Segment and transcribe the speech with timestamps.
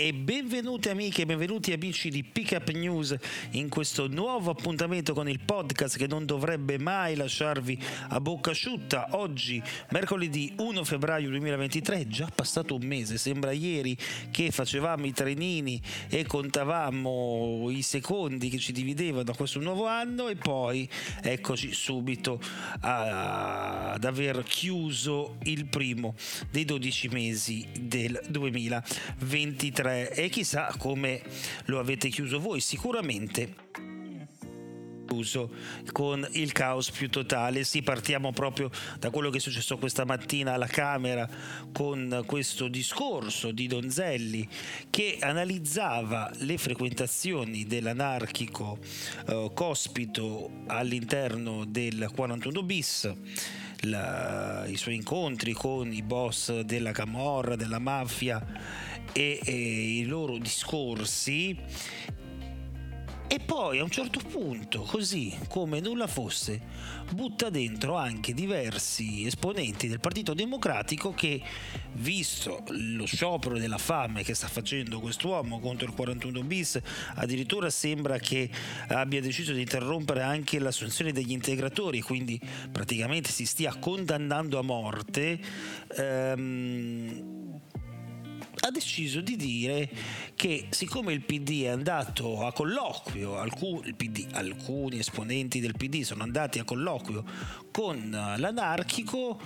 [0.00, 3.16] E benvenuti amiche benvenuti amici di Pickup News
[3.50, 7.76] in questo nuovo appuntamento con il podcast che non dovrebbe mai lasciarvi
[8.10, 9.08] a bocca asciutta.
[9.16, 13.96] Oggi, mercoledì 1 febbraio 2023, è già passato un mese, sembra ieri
[14.30, 20.28] che facevamo i trenini e contavamo i secondi che ci dividevano a questo nuovo anno
[20.28, 20.88] e poi
[21.22, 22.40] eccoci subito
[22.82, 26.14] a- ad aver chiuso il primo
[26.52, 31.22] dei 12 mesi del 2023 e chissà come
[31.66, 33.66] lo avete chiuso voi sicuramente
[35.92, 37.64] con il caos più totale.
[37.64, 41.28] Sì, partiamo proprio da quello che è successo questa mattina alla Camera
[41.72, 44.46] con questo discorso di Donzelli
[44.90, 48.78] che analizzava le frequentazioni dell'anarchico
[49.26, 53.12] eh, Cospito all'interno del 41 bis.
[53.82, 58.44] la- i suoi incontri con i boss della Camorra, della mafia
[59.12, 61.56] e, e i loro discorsi
[63.30, 66.62] e poi a un certo punto, così come nulla fosse,
[67.10, 71.42] butta dentro anche diversi esponenti del Partito Democratico che,
[71.92, 76.80] visto lo sciopero della fame che sta facendo quest'uomo contro il 41 bis,
[77.16, 78.48] addirittura sembra che
[78.88, 82.40] abbia deciso di interrompere anche l'assunzione degli integratori, quindi
[82.72, 85.38] praticamente si stia condannando a morte.
[85.98, 87.58] ehm,
[88.60, 89.88] ha deciso di dire
[90.34, 96.22] che siccome il PD è andato a colloquio, alcuni, PD, alcuni esponenti del PD sono
[96.22, 97.24] andati a colloquio
[97.70, 99.40] con eh, l'anarchico,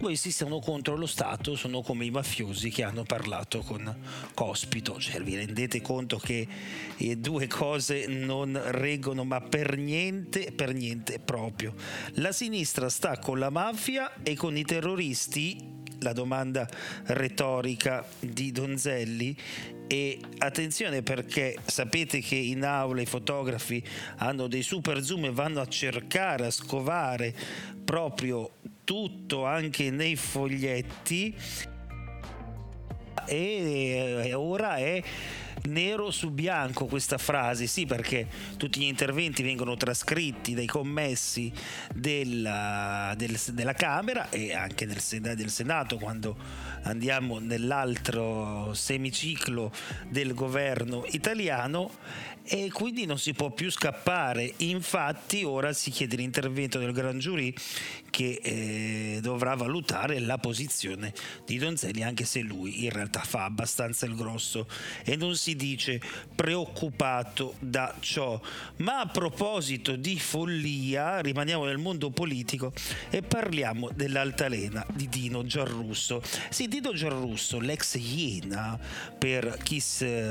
[0.00, 3.94] questi sono contro lo Stato, sono come i mafiosi che hanno parlato con
[4.32, 4.98] Cospito.
[4.98, 6.48] Cioè, vi rendete conto che
[6.96, 11.74] eh, due cose non reggono, ma per niente, per niente proprio.
[12.14, 16.68] La sinistra sta con la mafia e con i terroristi la domanda
[17.04, 19.36] retorica di Donzelli.
[19.86, 23.82] E attenzione perché sapete che in aula i fotografi
[24.18, 27.34] hanno dei super zoom e vanno a cercare, a scovare
[27.84, 28.50] proprio
[28.84, 31.34] tutto anche nei foglietti.
[33.26, 35.02] E eh, ora è
[35.64, 38.26] nero su bianco questa frase, sì perché
[38.56, 41.52] tutti gli interventi vengono trascritti dai commessi
[41.94, 46.36] della, del- della Camera e anche del, del Senato quando
[46.82, 49.72] andiamo nell'altro semiciclo
[50.08, 51.90] del governo italiano
[52.42, 54.52] e quindi non si può più scappare.
[54.58, 57.54] Infatti ora si chiede l'intervento del Gran Giurì
[58.10, 61.12] che eh, dovrà valutare la posizione
[61.46, 64.66] di Donzelli anche se lui in realtà fa abbastanza il grosso
[65.04, 66.00] e non si dice
[66.34, 68.40] preoccupato da ciò.
[68.78, 72.72] Ma a proposito di follia, rimaniamo nel mondo politico
[73.08, 76.22] e parliamo dell'altalena di Dino Giarrusso.
[76.50, 78.78] Sì, Dino Giarrusso, l'ex Iena,
[79.18, 79.82] per chi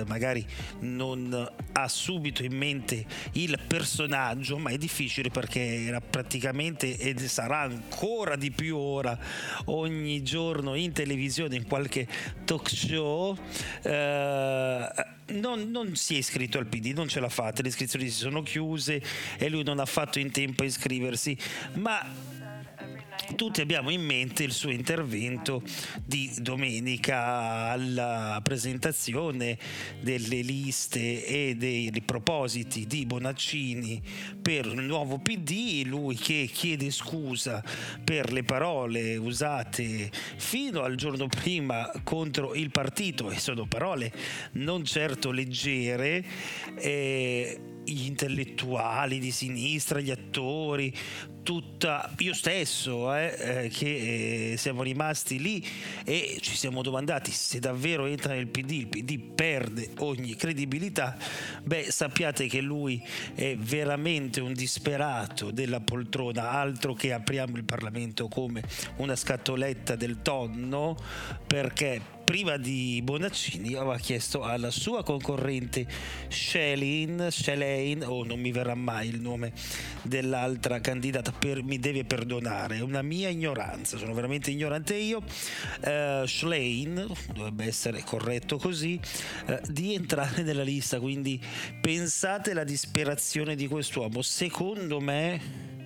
[0.06, 0.46] magari
[0.79, 7.69] non ha subito in mente il personaggio, ma è difficile perché era praticamente ed sarà
[7.69, 9.18] ancora di più ora
[9.66, 12.07] ogni giorno in televisione, in qualche
[12.46, 13.38] talk show.
[13.84, 14.88] eh,
[15.30, 18.41] non, non si è iscritto al PD, non ce l'ha fatta, le iscrizioni si sono
[18.41, 19.02] chiuse
[19.38, 21.38] e lui non ha fatto in tempo a iscriversi,
[21.74, 22.03] ma
[23.35, 25.61] tutti abbiamo in mente il suo intervento
[26.03, 29.58] di domenica alla presentazione
[29.99, 34.02] delle liste e dei propositi di Bonaccini
[34.41, 37.64] per il nuovo PD, lui che chiede scusa
[38.03, 44.11] per le parole usate fino al giorno prima contro il partito e sono parole
[44.53, 46.23] non certo leggere.
[46.78, 47.59] eh,
[47.91, 50.94] gli intellettuali di sinistra, gli attori,
[51.44, 55.66] tutta io stesso eh, eh, che eh, siamo rimasti lì
[56.03, 61.18] e ci siamo domandati se davvero entra nel PD, il PD perde ogni credibilità,
[61.64, 63.03] beh sappiate che lui
[63.34, 68.62] è veramente un disperato della poltrona, altro che apriamo il Parlamento come
[68.97, 70.96] una scatoletta del tonno
[71.47, 75.87] perché prima di Bonaccini aveva chiesto alla sua concorrente
[76.28, 79.52] Shelin, Shelaine, o oh, non mi verrà mai il nome
[80.03, 86.23] dell'altra candidata, per, mi deve perdonare, è una mia ignoranza, sono veramente ignorante io, uh,
[86.28, 88.99] Schlein, dovrebbe essere corretto così,
[89.47, 91.41] uh, di entrare nella lista, quindi
[91.82, 95.78] pensate alla disperazione di quest'uomo, secondo me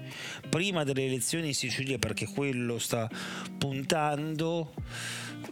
[0.50, 3.10] prima delle elezioni in Sicilia perché quello sta
[3.58, 4.74] puntando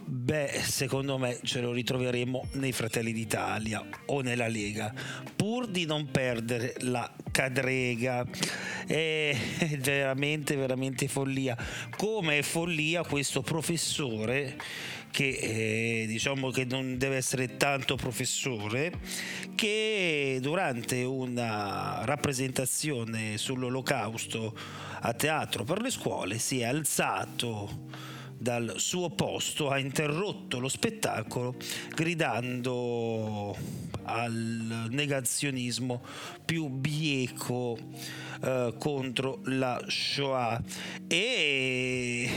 [0.04, 4.92] Beh, secondo me ce lo ritroveremo nei Fratelli d'Italia o nella Lega,
[5.36, 8.24] pur di non perdere la cadrega.
[8.86, 9.36] È
[9.78, 11.56] veramente, veramente follia.
[11.96, 14.56] Come è follia questo professore
[15.10, 18.92] che eh, diciamo che non deve essere tanto professore,
[19.54, 24.56] che durante una rappresentazione sull'olocausto
[25.00, 27.90] a teatro per le scuole si è alzato
[28.42, 31.54] dal suo posto ha interrotto lo spettacolo
[31.94, 33.56] gridando
[34.02, 36.02] al negazionismo
[36.44, 37.78] più bieco
[38.42, 40.60] eh, contro la Shoah.
[41.06, 42.30] E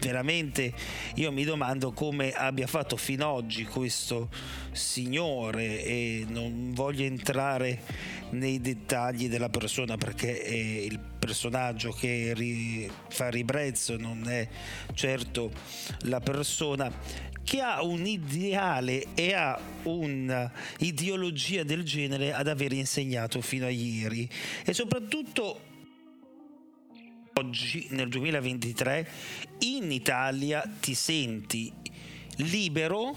[0.00, 0.72] veramente
[1.14, 4.30] io mi domando come abbia fatto fino ad oggi questo
[4.72, 7.80] signore e non voglio entrare
[8.30, 14.48] nei dettagli della persona perché è il personaggio che ri, fa ribrezzo non è
[14.94, 15.52] certo
[16.00, 16.92] la persona
[17.42, 24.28] che ha un ideale e ha un'ideologia del genere ad aver insegnato fino a ieri.
[24.66, 25.58] E soprattutto
[27.32, 29.08] oggi nel 2023
[29.60, 31.72] in Italia ti senti
[32.36, 33.16] libero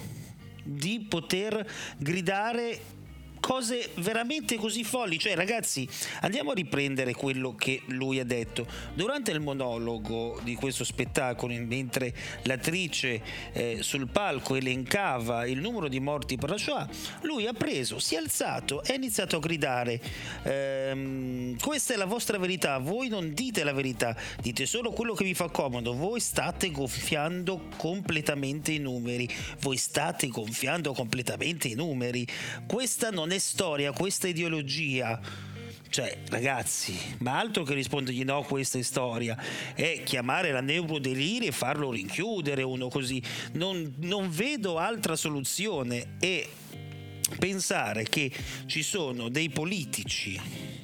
[0.64, 3.01] di poter gridare
[3.42, 5.20] cose veramente così folli.
[5.20, 5.86] Cioè, ragazzi,
[6.22, 8.66] andiamo a riprendere quello che lui ha detto.
[8.94, 13.22] Durante il monologo di questo spettacolo, mentre l'attrice
[13.52, 16.88] eh, sul palco elencava il numero di morti per la Shoah,
[17.24, 20.00] lui ha preso, si è alzato e ha iniziato a gridare:
[20.44, 25.24] ehm, Questa è la vostra verità, voi non dite la verità, dite solo quello che
[25.24, 29.28] vi fa comodo, voi state gonfiando completamente i numeri,
[29.62, 32.26] voi state gonfiando completamente i numeri.
[32.68, 35.20] Questa non è storia, questa ideologia.
[35.90, 39.38] Cioè, ragazzi, ma altro che rispondergli no, questa è storia,
[39.76, 43.22] è chiamare la neurodelirio e farlo rinchiudere uno così.
[43.54, 46.48] Non, non vedo altra soluzione e
[47.38, 48.32] pensare che
[48.68, 50.81] ci sono dei politici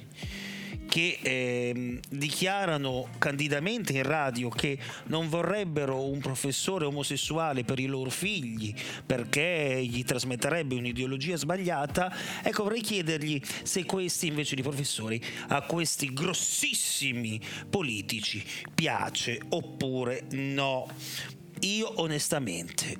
[0.88, 8.10] che eh, dichiarano candidamente in radio che non vorrebbero un professore omosessuale per i loro
[8.10, 8.74] figli
[9.04, 12.12] perché gli trasmetterebbe un'ideologia sbagliata,
[12.42, 18.44] ecco vorrei chiedergli se questi invece di professori a questi grossissimi politici
[18.74, 20.86] piace oppure no.
[21.60, 22.96] Io onestamente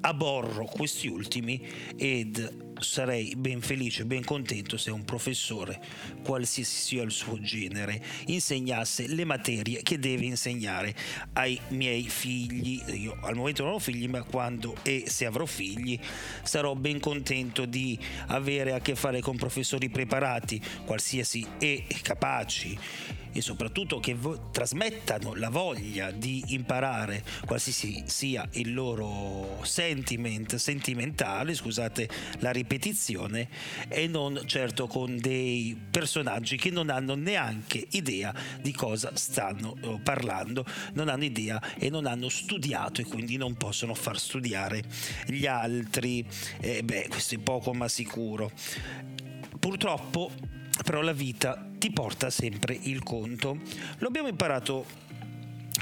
[0.00, 1.60] aborro questi ultimi
[1.96, 5.80] ed sarei ben felice, ben contento se un professore,
[6.22, 10.94] qualsiasi sia il suo genere, insegnasse le materie che deve insegnare
[11.34, 12.82] ai miei figli.
[12.94, 15.98] Io al momento non ho figli, ma quando e se avrò figli
[16.42, 22.78] sarò ben contento di avere a che fare con professori preparati, qualsiasi e capaci
[23.32, 31.54] e soprattutto che vo- trasmettano la voglia di imparare qualsiasi sia il loro sentiment sentimentale,
[31.54, 32.08] scusate
[32.38, 33.48] la ripetizione,
[33.88, 39.98] e non certo con dei personaggi che non hanno neanche idea di cosa stanno eh,
[40.02, 44.82] parlando, non hanno idea e non hanno studiato e quindi non possono far studiare
[45.26, 46.24] gli altri.
[46.60, 48.50] Eh, beh, questo è poco ma sicuro.
[49.58, 50.30] Purtroppo
[50.84, 53.58] però la vita ti porta sempre il conto.
[53.98, 54.84] Lo abbiamo imparato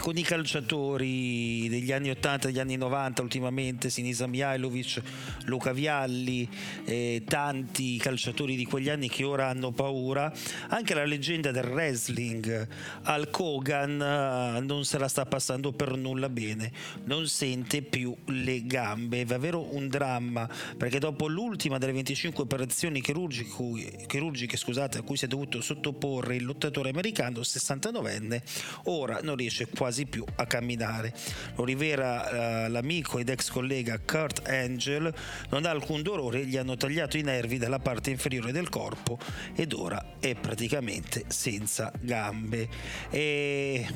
[0.00, 5.02] con i calciatori degli anni 80 degli anni 90 ultimamente Sinisa Mihailovic,
[5.44, 6.48] Luca Vialli
[6.84, 10.32] eh, tanti calciatori di quegli anni che ora hanno paura.
[10.68, 12.66] Anche la leggenda del wrestling
[13.02, 16.72] Al Kogan eh, non se la sta passando per nulla bene
[17.04, 19.20] non sente più le gambe.
[19.20, 25.26] È davvero un dramma perché dopo l'ultima delle 25 operazioni chirurgiche, scusate, a cui si
[25.26, 28.42] è dovuto sottoporre il lottatore americano 69enne
[28.84, 31.12] ora non riesce quasi quasi più a camminare.
[31.56, 35.12] Lo rivela eh, l'amico ed ex collega Kurt Angel,
[35.50, 39.18] non ha alcun dolore, gli hanno tagliato i nervi dalla parte inferiore del corpo
[39.54, 42.68] ed ora è praticamente senza gambe.
[43.10, 43.86] E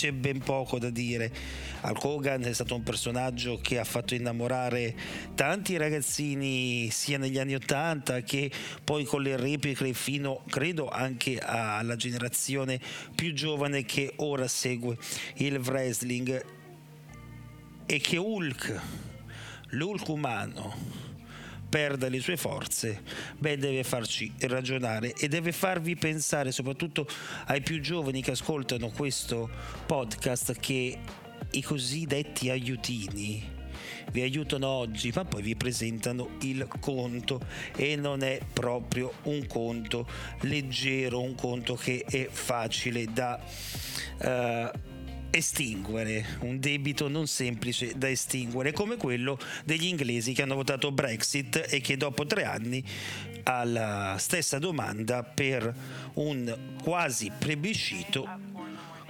[0.00, 1.30] c'è ben poco da dire.
[1.82, 4.94] Hulk Hogan è stato un personaggio che ha fatto innamorare
[5.34, 8.50] tanti ragazzini sia negli anni 80 che
[8.82, 12.80] poi con le repliche fino credo anche alla generazione
[13.14, 14.96] più giovane che ora segue
[15.34, 16.44] il wrestling
[17.84, 18.80] e che Hulk,
[19.70, 21.09] l'Hulk umano
[21.70, 23.02] perda le sue forze,
[23.38, 27.06] beh deve farci ragionare e deve farvi pensare soprattutto
[27.46, 29.48] ai più giovani che ascoltano questo
[29.86, 30.98] podcast che
[31.52, 33.58] i cosiddetti aiutini
[34.12, 37.40] vi aiutano oggi ma poi vi presentano il conto.
[37.76, 40.06] E non è proprio un conto
[40.40, 43.40] leggero, un conto che è facile da...
[44.18, 44.89] Uh,
[45.30, 51.66] estinguere, un debito non semplice da estinguere, come quello degli inglesi che hanno votato Brexit
[51.68, 52.82] e che dopo tre anni
[53.44, 55.72] alla stessa domanda per
[56.14, 58.28] un quasi plebiscito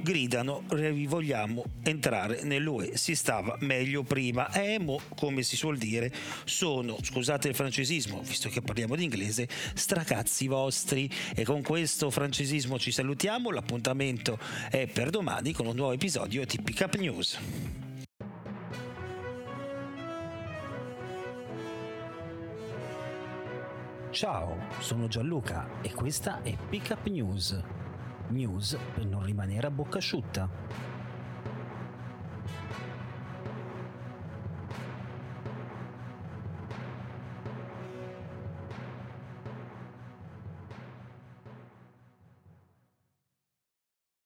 [0.02, 0.62] gridano
[1.06, 4.50] vogliamo entrare nell'UE si stava meglio prima.
[4.52, 6.12] E mo come si suol dire
[6.44, 11.10] sono scusate il francesismo visto che parliamo di inglese stracazzi vostri.
[11.34, 13.50] E con questo francesismo ci salutiamo.
[13.50, 14.38] L'appuntamento
[14.70, 17.38] è per domani con un nuovo episodio di Pick News.
[24.10, 27.62] Ciao, sono Gianluca e questa è Pick Up News
[28.30, 30.48] news per non rimanere a bocca asciutta.